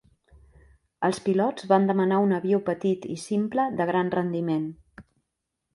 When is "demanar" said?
1.91-2.23